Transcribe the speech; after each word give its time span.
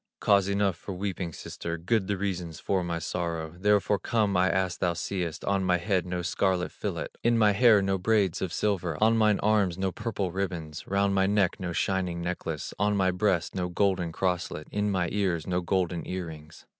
"Cause 0.19 0.47
enough 0.47 0.77
for 0.77 0.93
weeping, 0.93 1.31
sister, 1.31 1.77
Good 1.77 2.07
the 2.07 2.17
reasons 2.17 2.59
for 2.59 2.83
my 2.83 2.97
sorrow: 2.97 3.53
Therefore 3.55 3.99
come 3.99 4.35
I 4.35 4.49
as 4.49 4.75
thou 4.77 4.93
seest, 4.93 5.45
On 5.45 5.63
my 5.63 5.77
head 5.77 6.07
no 6.07 6.23
scarlet 6.23 6.71
fillet, 6.71 7.09
In 7.23 7.37
my 7.37 7.51
hair 7.51 7.83
no 7.83 7.99
braids 7.99 8.41
of 8.41 8.51
silver, 8.51 8.97
On 8.99 9.15
mine 9.15 9.39
arms 9.41 9.77
no 9.77 9.91
purple 9.91 10.31
ribbons, 10.31 10.87
Round 10.87 11.13
my 11.13 11.27
neck 11.27 11.59
no 11.59 11.71
shining 11.71 12.19
necklace, 12.19 12.73
On 12.79 12.97
my 12.97 13.11
breast 13.11 13.53
no 13.53 13.69
golden 13.69 14.11
crosslet, 14.11 14.67
In 14.71 14.89
mine 14.89 15.09
ears 15.11 15.45
no 15.45 15.61
golden 15.61 16.03
ear 16.07 16.25
rings." 16.25 16.65